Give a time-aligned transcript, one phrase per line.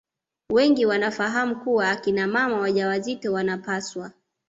[0.51, 4.11] wengi wanafahamu kuwa akina mama wajawazito wanapaswa